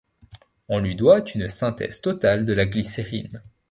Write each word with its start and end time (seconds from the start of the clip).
On 0.67 0.79
lui 0.79 0.95
doit 0.95 1.23
une 1.35 1.47
synthèse 1.47 2.01
totale 2.01 2.43
de 2.43 2.53
la 2.53 2.65
glycérine. 2.65 3.39